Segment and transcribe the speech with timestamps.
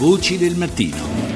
[0.00, 1.29] Voci del mattino.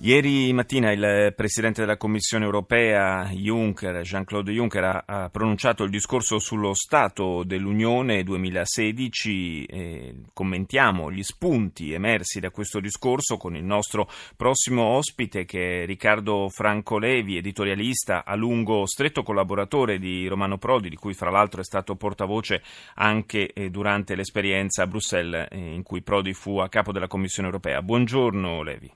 [0.00, 6.72] Ieri mattina il Presidente della Commissione europea Juncker, Jean-Claude Juncker, ha pronunciato il discorso sullo
[6.72, 9.64] Stato dell'Unione 2016.
[9.64, 15.86] Eh, commentiamo gli spunti emersi da questo discorso con il nostro prossimo ospite che è
[15.86, 21.60] Riccardo Franco Levi, editorialista, a lungo stretto collaboratore di Romano Prodi, di cui fra l'altro
[21.60, 22.62] è stato portavoce
[22.94, 27.48] anche eh, durante l'esperienza a Bruxelles eh, in cui Prodi fu a capo della Commissione
[27.48, 27.82] europea.
[27.82, 28.92] Buongiorno Levi.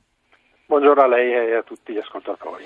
[0.83, 2.65] Buongiorno a lei e a tutti gli ascoltatori.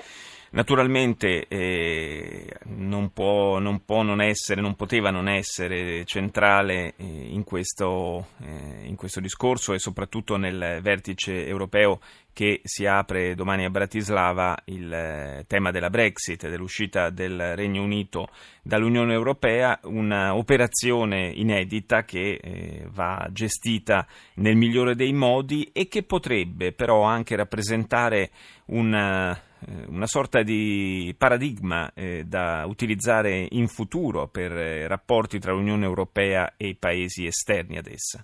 [0.49, 7.43] Naturalmente eh, non, può, non, può, non essere, non poteva non essere centrale eh, in,
[7.43, 11.99] questo, eh, in, questo, discorso e soprattutto nel vertice europeo
[12.37, 18.27] che si apre domani a Bratislava il eh, tema della Brexit, dell'uscita del Regno Unito
[18.61, 24.05] dall'Unione Europea, un'operazione inedita che eh, va gestita
[24.35, 28.29] nel migliore dei modi e che potrebbe però anche rappresentare
[28.65, 31.91] una eh, una sorta di paradigma
[32.23, 38.23] da utilizzare in futuro per rapporti tra l'Unione Europea e i paesi esterni ad essa?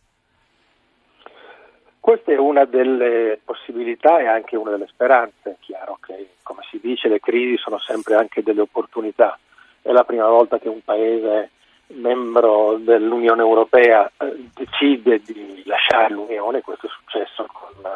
[2.03, 5.51] Questa è una delle possibilità e anche una delle speranze.
[5.51, 9.39] È chiaro che, come si dice, le crisi sono sempre anche delle opportunità.
[9.81, 11.51] È la prima volta che un paese
[11.93, 17.89] membro dell'Unione Europea eh, decide di lasciare l'Unione, questo è successo con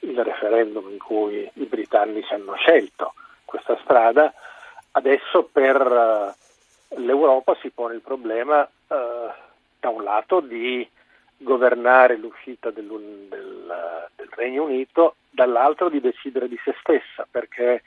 [0.00, 4.34] il referendum in cui i britannici hanno scelto questa strada,
[4.90, 8.96] adesso per uh, l'Europa si pone il problema uh,
[9.78, 10.84] da un lato di
[11.42, 12.86] governare l'uscita del,
[13.28, 17.82] del, Regno Unito, dall'altro di decidere di se stessa, perché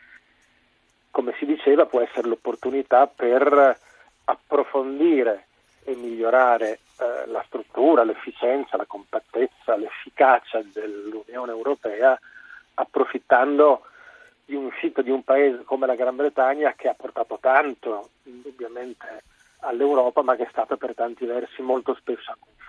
[1.10, 3.80] come si diceva può essere l'opportunità per
[4.26, 5.48] approfondire
[5.84, 12.20] e migliorare eh, la struttura, l'efficienza, la compattezza, l'efficacia dell'Unione Europea
[12.76, 13.86] approfittando
[14.46, 19.24] di un'uscita di un paese come la Gran Bretagna che ha portato tanto indubbiamente
[19.60, 22.65] all'Europa ma che è stata per tanti versi molto spesso anche un.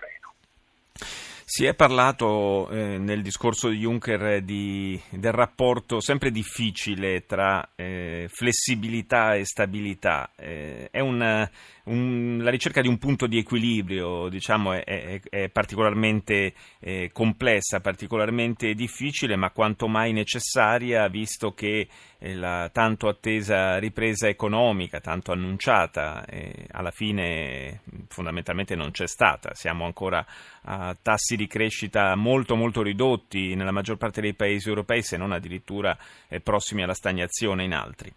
[1.49, 8.29] Si è parlato eh, nel discorso di Juncker di, del rapporto sempre difficile tra eh,
[8.29, 10.33] flessibilità e stabilità.
[10.35, 11.49] Eh, è un,
[11.87, 17.81] un, la ricerca di un punto di equilibrio diciamo, è, è, è particolarmente eh, complessa,
[17.81, 21.89] particolarmente difficile, ma quanto mai necessaria, visto che
[22.19, 29.55] eh, la tanto attesa ripresa economica, tanto annunciata, eh, alla fine fondamentalmente non c'è stata.
[29.55, 30.25] Siamo ancora
[30.63, 35.33] a tassi di crescita molto molto ridotti nella maggior parte dei paesi europei, se non
[35.33, 35.97] addirittura
[36.29, 38.13] eh, prossimi alla stagnazione in altri.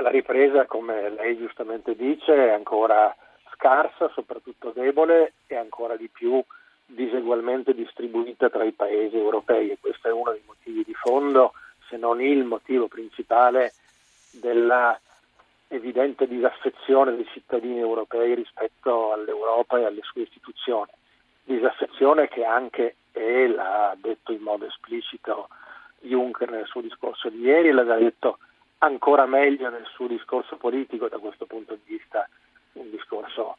[0.00, 3.14] La ripresa, come lei giustamente dice, è ancora
[3.52, 6.42] scarsa, soprattutto debole e ancora di più
[6.84, 11.52] disegualmente distribuita tra i paesi europei e questo è uno dei motivi di fondo,
[11.88, 13.72] se non il motivo principale
[14.32, 14.98] della
[15.68, 20.90] evidente disaffezione dei cittadini europei rispetto all'Europa e alle sue istituzioni.
[21.44, 25.48] Disaffezione che anche, e l'ha detto in modo esplicito
[26.00, 28.38] Juncker nel suo discorso di ieri, l'ha detto
[28.78, 32.28] ancora meglio nel suo discorso politico da questo punto di vista,
[32.72, 33.56] un discorso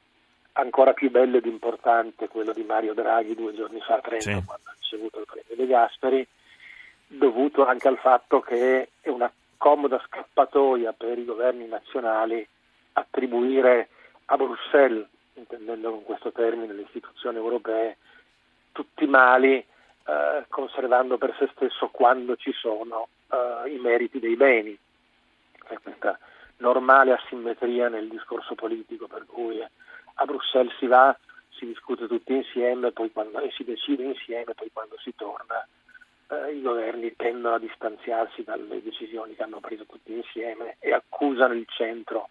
[0.53, 4.43] ancora più bello ed importante, quello di Mario Draghi due giorni fa a Trento sì.
[4.45, 6.27] quando ha ricevuto il premio De Gasperi,
[7.07, 12.47] dovuto anche al fatto che è una comoda scappatoia per i governi nazionali
[12.93, 13.89] attribuire
[14.25, 17.97] a Bruxelles, intendendo con questo termine le istituzioni europee,
[18.71, 24.35] tutti i mali, eh, conservando per se stesso quando ci sono eh, i meriti dei
[24.35, 24.77] beni
[25.67, 26.17] c'è questa
[26.57, 31.17] normale asimmetria nel discorso politico per cui a Bruxelles si va,
[31.49, 35.67] si discute tutti insieme quando, e si decide insieme, poi quando si torna
[36.29, 41.53] eh, i governi tendono a distanziarsi dalle decisioni che hanno preso tutti insieme e accusano
[41.53, 42.29] il centro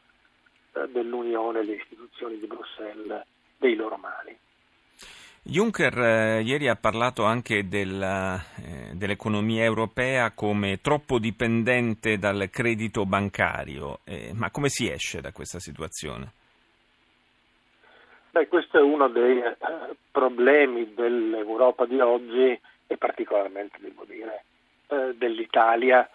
[0.72, 3.22] eh, dell'Unione, le istituzioni di Bruxelles,
[3.56, 4.36] dei loro mali.
[5.46, 13.04] Juncker eh, ieri ha parlato anche della, eh, dell'economia europea come troppo dipendente dal credito
[13.04, 16.32] bancario, eh, ma come si esce da questa situazione?
[18.30, 19.56] Beh, questo è uno dei eh,
[20.10, 24.44] problemi dell'Europa di oggi e particolarmente, devo dire,
[24.88, 26.08] eh, dell'Italia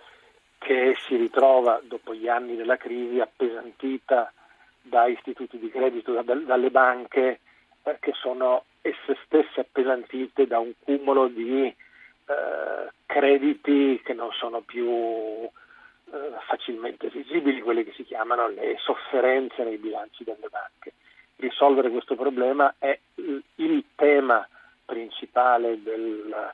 [0.58, 4.34] che si ritrova dopo gli anni della crisi appesantita
[4.82, 7.42] da istituti di credito, da, dalle banche
[7.84, 14.62] eh, che sono esse stesse appesantite da un cumulo di eh, crediti che non sono
[14.62, 15.50] più eh,
[16.48, 20.94] facilmente esigibili, quelle che si chiamano le sofferenze nei bilanci delle banche.
[21.38, 24.48] Risolvere questo problema è il tema
[24.86, 26.54] principale del,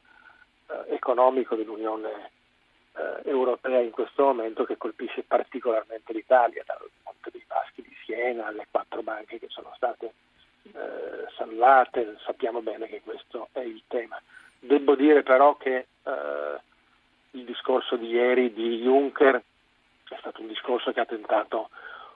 [0.68, 2.32] eh, economico dell'Unione
[2.96, 8.48] eh, Europea in questo momento che colpisce particolarmente l'Italia, dal Monte dei Paschi di Siena
[8.48, 10.14] alle quattro banche che sono state
[10.74, 14.22] eh, sallate, sappiamo bene che questo è il tema.
[14.60, 16.60] Devo dire però che eh,
[17.32, 21.70] il discorso di ieri di Juncker è stato un discorso che ha tentato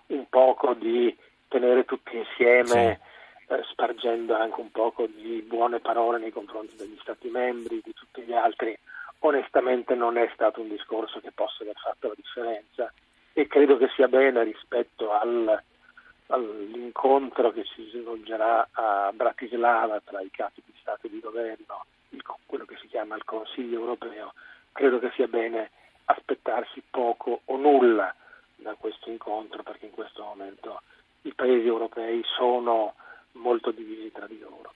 [0.07, 1.15] un poco di
[1.47, 2.99] tenere tutti insieme,
[3.45, 3.53] sì.
[3.53, 8.21] eh, spargendo anche un poco di buone parole nei confronti degli Stati membri, di tutti
[8.21, 8.77] gli altri.
[9.19, 12.91] Onestamente non è stato un discorso che possa aver fatto la differenza
[13.33, 15.61] e credo che sia bene rispetto al,
[16.29, 21.85] all'incontro che si svolgerà a Bratislava tra i capi di Stato e di governo,
[22.45, 24.33] quello che si chiama il Consiglio europeo,
[24.71, 25.69] credo che sia bene
[26.05, 28.13] aspettarsi poco o nulla
[28.55, 30.81] da questo incontro perché in questo momento
[31.23, 32.95] i paesi europei sono
[33.33, 34.73] molto divisi tra di loro.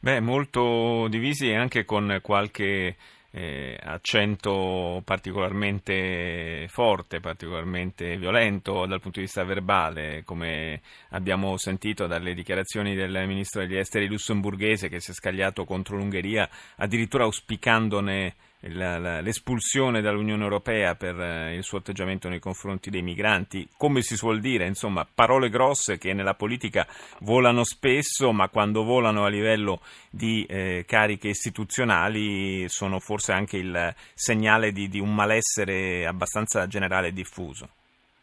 [0.00, 2.96] Beh, molto divisi e anche con qualche
[3.32, 10.80] eh, accento particolarmente forte, particolarmente violento dal punto di vista verbale, come
[11.10, 16.48] abbiamo sentito dalle dichiarazioni del ministro degli esteri lussemburghese che si è scagliato contro l'Ungheria,
[16.76, 18.34] addirittura auspicandone
[18.68, 24.38] l'espulsione dall'Unione Europea per eh, il suo atteggiamento nei confronti dei migranti, come si suol
[24.38, 26.86] dire, insomma, parole grosse che nella politica
[27.20, 29.80] volano spesso, ma quando volano a livello
[30.10, 37.08] di eh, cariche istituzionali sono forse anche il segnale di, di un malessere abbastanza generale
[37.08, 37.68] e diffuso.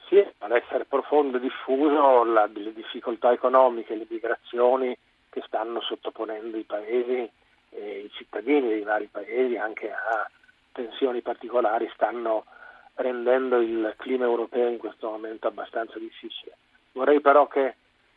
[0.07, 4.97] Sì, malessere profondo e diffuso, la, le difficoltà economiche, le migrazioni
[5.29, 7.29] che stanno sottoponendo i paesi
[7.71, 10.29] eh, i cittadini dei vari paesi anche a
[10.71, 12.45] tensioni particolari stanno
[12.95, 16.57] rendendo il clima europeo in questo momento abbastanza difficile.
[16.91, 17.75] Vorrei però che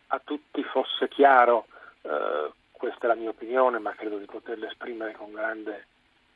[0.08, 1.66] a tutti fosse chiaro,
[2.02, 5.86] eh, questa è la mia opinione, ma credo di poterla esprimere con grande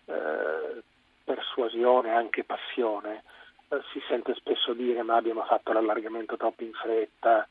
[0.06, 0.82] eh,
[1.24, 3.24] persuasione e anche passione,
[3.68, 7.46] eh, si sente spesso dire ma abbiamo fatto l'allargamento troppo in fretta,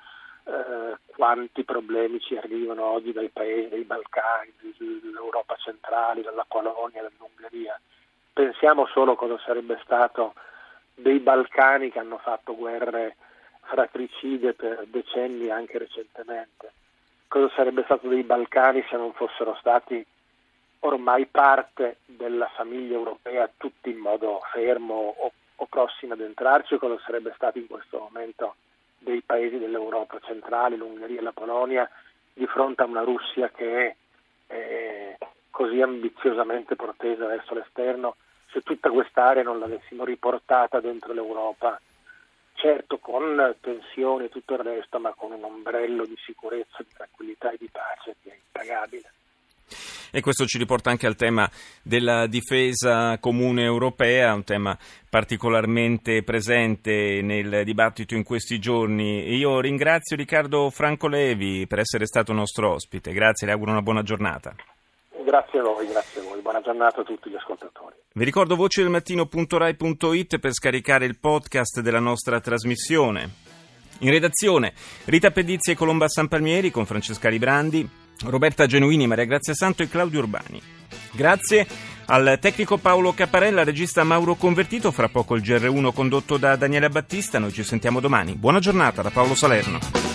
[0.45, 7.79] eh, quanti problemi ci arrivano oggi dai paesi dei Balcani, dall'Europa centrale, dalla Polonia, dall'Ungheria.
[8.31, 10.33] Pensiamo solo cosa sarebbe stato
[10.93, 13.15] dei Balcani che hanno fatto guerre
[13.61, 16.73] fratricide per decenni anche recentemente.
[17.27, 20.05] Cosa sarebbe stato dei Balcani se non fossero stati
[20.79, 27.01] ormai parte della famiglia europea, tutti in modo fermo o, o prossimi ad entrarci, cosa
[27.03, 28.55] sarebbe stato in questo momento
[29.05, 31.89] dei paesi dell'Europa centrale, l'Ungheria e la Polonia,
[32.33, 33.95] di fronte a una Russia che è
[34.47, 35.17] eh,
[35.49, 38.17] così ambiziosamente protesa verso l'esterno,
[38.51, 41.79] se tutta quest'area non l'avessimo riportata dentro l'Europa,
[42.55, 47.51] certo con tensioni e tutto il resto, ma con un ombrello di sicurezza, di tranquillità
[47.51, 47.94] e di pace.
[50.11, 51.49] E questo ci riporta anche al tema
[51.81, 54.77] della difesa comune europea, un tema
[55.09, 59.35] particolarmente presente nel dibattito in questi giorni.
[59.35, 63.13] Io ringrazio Riccardo Franco Levi per essere stato nostro ospite.
[63.13, 64.55] Grazie, le auguro una buona giornata.
[65.25, 66.41] Grazie a voi, grazie a voi.
[66.41, 67.95] Buona giornata a tutti gli ascoltatori.
[68.13, 73.29] Vi ricordo vocedelmattino.rai.it per scaricare il podcast della nostra trasmissione.
[73.99, 74.73] In redazione
[75.05, 78.04] Rita Pedizzi e Colomba Sanpalmieri con Francesca Librandi.
[78.23, 80.61] Roberta Genuini, Maria Grazia Santo e Claudio Urbani.
[81.11, 81.67] Grazie
[82.07, 87.39] al tecnico Paolo Caparella, regista Mauro Convertito, fra poco il GR1 condotto da Daniela Battista.
[87.39, 88.35] Noi ci sentiamo domani.
[88.35, 90.14] Buona giornata da Paolo Salerno.